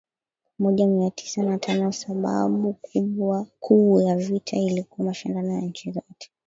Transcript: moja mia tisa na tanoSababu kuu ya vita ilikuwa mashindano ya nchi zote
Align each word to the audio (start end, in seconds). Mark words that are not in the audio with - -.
moja 0.59 0.87
mia 0.87 1.09
tisa 1.11 1.43
na 1.43 1.57
tanoSababu 1.57 2.75
kuu 3.59 4.01
ya 4.01 4.15
vita 4.15 4.57
ilikuwa 4.57 5.05
mashindano 5.07 5.53
ya 5.53 5.61
nchi 5.61 5.91
zote 5.91 6.31